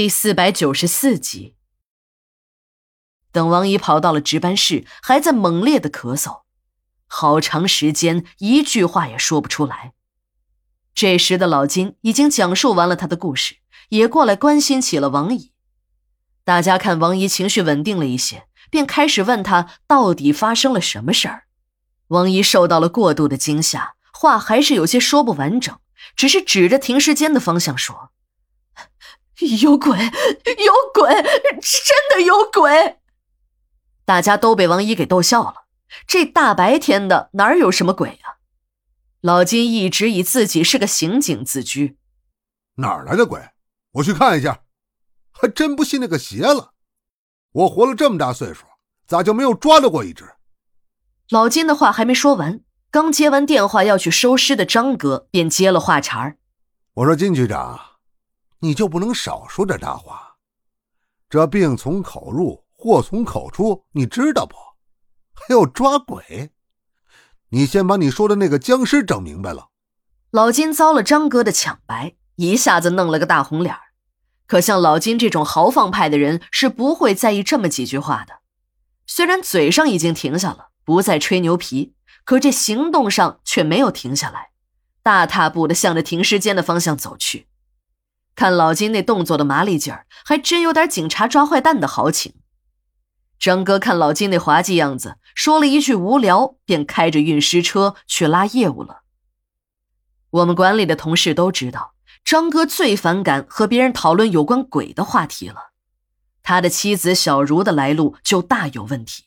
[0.00, 1.56] 第四百九十四集。
[3.32, 6.40] 等王姨跑到了值班室，还在猛烈的咳嗽，
[7.06, 9.92] 好长时间一句话也说不出来。
[10.94, 13.56] 这时的老金已经讲述完了他的故事，
[13.90, 15.52] 也过来关心起了王姨。
[16.44, 21.42] 大家看王姨情绪稳定了一些，便开始问她到底发生了什么事儿。
[22.06, 25.78] 王姨受到了过度的惊吓，话还是有些说不完整，
[26.16, 28.12] 只是指着停尸间的方向说
[29.62, 32.98] ：“有鬼，有鬼，真的有鬼！”
[34.04, 35.64] 大家都被王姨给逗笑了。
[36.06, 38.38] 这大白天的哪儿有什么鬼啊？
[39.20, 41.98] 老金一直以自己是个刑警自居。
[42.76, 43.40] 哪儿来的鬼？
[43.92, 44.62] 我去看一下。
[45.32, 46.72] 还真不信那个邪了。
[47.52, 48.66] 我活了这么大岁数，
[49.06, 50.34] 咋就没有抓到过一只？
[51.30, 52.60] 老金的话还没说完，
[52.90, 56.36] 刚接完电话要去收尸的张哥便接了话茬儿
[56.94, 57.80] ：“我说金局长，
[58.60, 60.36] 你就不能少说点大话？
[61.28, 64.54] 这病从口入，祸从口出，你知道不？
[65.34, 66.52] 还要抓鬼？
[67.50, 69.68] 你先把你说的那个僵尸整明白了。”
[70.30, 73.76] 老金遭了张哥的抢白，一下子弄了个大红脸
[74.46, 78.40] 可像老金这种豪放派的人是不会在意这么几句话的。
[79.06, 80.68] 虽然嘴上已经停下了。
[80.82, 84.50] 不再吹牛皮，可这行动上却没有停下来，
[85.04, 87.46] 大踏步的向着停尸间的方向走去。
[88.34, 92.34] 看老金那动作的麻利劲儿，还真有点警察抓坏蛋的豪情。
[93.38, 99.02] 张哥看老金那滑稽样子，说了一句无聊，便开着运尸车去拉业务了。
[100.30, 105.72] 我们管理的同事都知道，张哥最反感和别人讨论有关鬼的话题了。
[106.42, 109.24] 他的妻子小茹的来路就大有问题。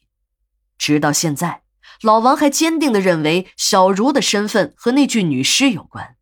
[0.78, 1.64] 直到现在，
[2.02, 6.16] 老王还坚定地认为小茹的身份和那具女尸有关。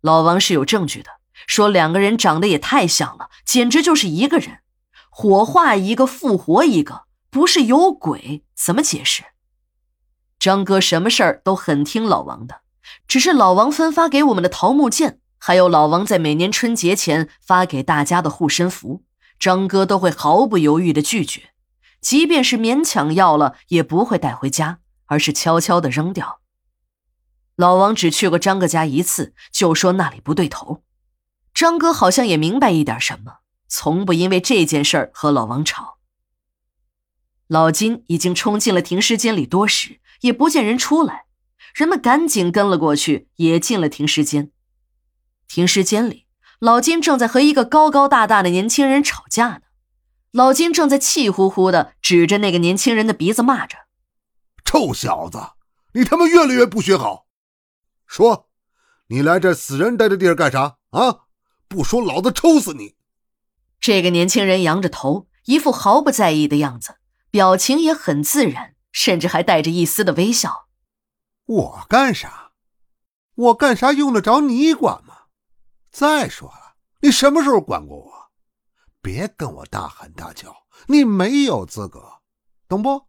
[0.00, 1.10] 老王是有证据的，
[1.46, 4.58] 说两个人长得也太像了，简直就是一个人。
[5.10, 9.24] 火化一个，复活一个，不是有鬼怎么解释？
[10.38, 12.62] 张哥什么事儿都很听老王的，
[13.06, 19.04] 只是老王分发给我们的桃木剑，还有老王在每年春节前发给大家的护身符，
[19.38, 21.50] 张哥都会毫不犹豫地拒绝。
[22.00, 26.40] 即便是勉强要了，也不会带回家，而是悄悄的扔掉。
[27.54, 30.82] 老王只去过张哥家一次，就说那里不对头。
[31.62, 33.34] 张哥好像也明白一点什么，
[33.68, 35.98] 从不因为这件事儿和老王吵。
[37.46, 41.26] 老金已经冲进了停尸间里多时，也不见人出来，
[41.72, 44.50] 人们赶紧跟了过去，也进了停尸间。
[45.46, 46.26] 停尸间里，
[46.58, 49.60] 老金正在和一个高高大大的年轻人吵架呢。
[50.32, 53.78] 老金正在气呼呼的指着那个年轻人的鼻子骂着
[54.66, 55.38] ：“臭小子，
[55.92, 57.26] 你他妈越来越不学好！
[58.04, 58.48] 说，
[59.06, 61.20] 你来这死人待的地儿干啥啊？
[61.72, 62.94] 不说，老子抽死你！”
[63.80, 66.98] 这个年轻人扬着头，一副毫不在意的样子，
[67.30, 70.68] 表情也很自然，甚至还带着一丝的微笑。
[71.46, 72.52] 我干啥？
[73.34, 75.14] 我干啥用得着你管吗？
[75.90, 78.12] 再说了，你什么时候管过我？
[79.00, 80.54] 别跟我大喊大叫，
[80.86, 82.20] 你没有资格，
[82.68, 83.08] 懂不？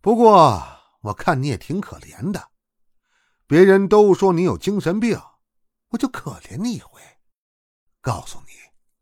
[0.00, 0.62] 不过
[1.02, 2.48] 我看你也挺可怜的，
[3.46, 5.20] 别人都说你有精神病，
[5.90, 7.00] 我就可怜你一回。
[8.00, 8.52] 告诉你，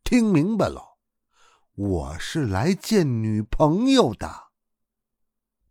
[0.03, 0.97] 听明白了，
[1.75, 4.49] 我是来见女朋友的。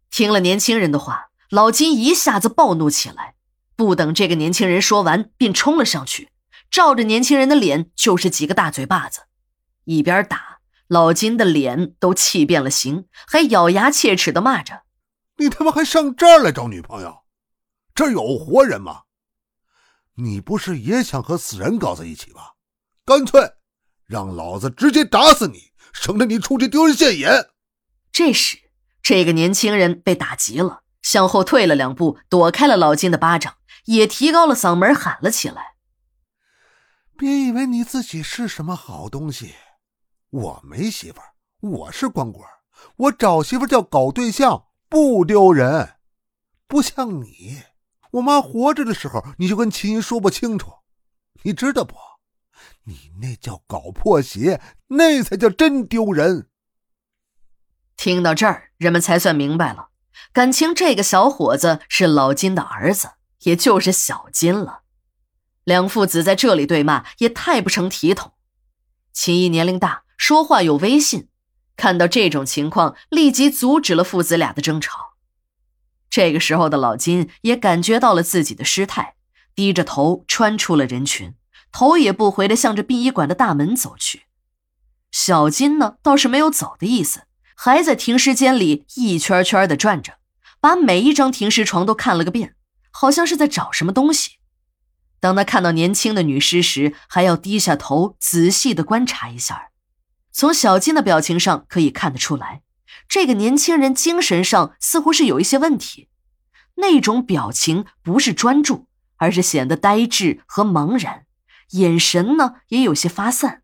[0.10, 3.36] 听了年轻人的话，老金一下子暴怒起来，
[3.76, 6.32] 不等这个年轻人说完，便冲了上去。
[6.70, 9.28] 照着年轻人的脸就是几个大嘴巴子，
[9.86, 14.84] 一边打，老金的脸都气变了形，还咬牙切齿的骂着
[15.38, 17.24] ：“你他妈还上这儿来找女朋友？
[17.96, 19.04] 这儿有活人吗？
[20.18, 22.56] 你不是也想和死人搞在一起吧？
[23.06, 23.54] 干脆
[24.06, 27.50] 让老子直接打死你，省得你出去丢人现眼。”
[28.12, 28.58] 这时，
[29.02, 35.76] 这个年轻人被打急了，向后退了两步，躲开了老金的巴掌，也提高了嗓门喊了起来。
[37.16, 39.54] 别以为你自己是什么好东西，
[40.30, 42.44] 我没媳妇儿，我是光棍，
[42.96, 45.96] 我找媳妇叫搞对象，不丢人。
[46.68, 47.62] 不像你，
[48.18, 50.72] 我妈活着的时候你就跟秦姨说不清楚，
[51.44, 51.96] 你知道不？
[52.84, 56.48] 你那叫搞破鞋，那才叫真丢人。
[57.96, 59.90] 听到这儿，人们才算明白了，
[60.32, 63.12] 感情这个小伙子是老金的儿子，
[63.42, 64.84] 也就是小金了。
[65.64, 68.34] 两父子在这里对骂，也太不成体统。
[69.12, 71.28] 秦姨年龄大，说话有威信，
[71.76, 75.07] 看到这种情况，立即阻止了父子俩的争吵。
[76.18, 79.14] 这个时候的老金也感觉到了自己的失态，
[79.54, 81.36] 低着头穿出了人群，
[81.72, 84.24] 头也不回的向着殡仪馆的大门走去。
[85.12, 87.26] 小金呢，倒是没有走的意思，
[87.56, 90.14] 还在停尸间里一圈圈的转着，
[90.60, 92.56] 把每一张停尸床都看了个遍，
[92.90, 94.38] 好像是在找什么东西。
[95.20, 99.70] 当他看到年轻的女尸时，还要低下头仔细的观察一下。
[100.32, 102.64] 从小金的表情上可以看得出来，
[103.08, 106.10] 这个年轻人精神上似乎是有一些问题。
[106.76, 111.26] 那种表情不是专注，而是显得呆滞和茫然，
[111.72, 113.64] 眼神呢也有些发散。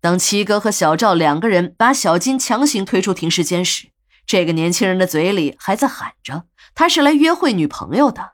[0.00, 3.88] 当七哥和小赵两个人把小金强行推出停尸间时，
[4.24, 8.32] 这个年轻人的嘴里还在喊着他是来约会女朋友的。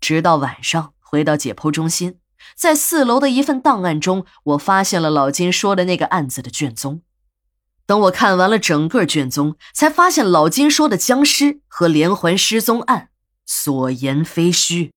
[0.00, 2.18] 直到晚上回到解剖中心。
[2.54, 7.02] 在四楼的一份档案中，我发现了老金说的那个案子的卷宗。
[7.88, 13.08] 等我看完了整个卷宗，才发现老金说的僵尸和连环失踪案
[13.46, 14.92] 所言非虚。